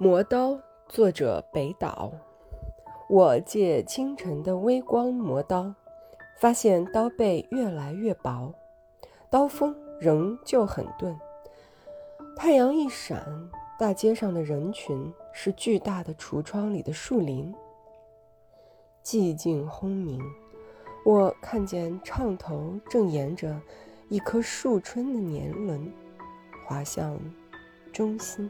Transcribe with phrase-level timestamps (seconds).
[0.00, 0.56] 磨刀，
[0.88, 2.12] 作者北岛。
[3.08, 5.74] 我借清晨的微光磨刀，
[6.38, 8.54] 发现刀背越来越薄，
[9.28, 11.18] 刀锋仍旧很钝。
[12.36, 17.52] 太阳一闪，大街上的人群是巨大的橱窗里的树林。
[19.02, 20.22] 寂静轰鸣，
[21.04, 23.60] 我看见唱头正沿着
[24.08, 25.92] 一棵树春的年轮
[26.64, 27.18] 滑向
[27.92, 28.48] 中心。